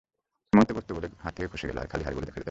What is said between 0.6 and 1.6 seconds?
গোশত গলে গলে হাড় থেকে